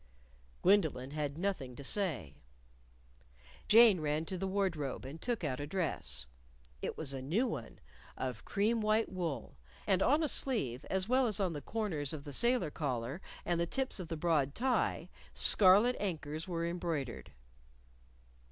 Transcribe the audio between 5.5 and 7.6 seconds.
a dress. It was a new